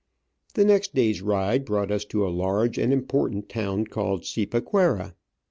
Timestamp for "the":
0.55-0.65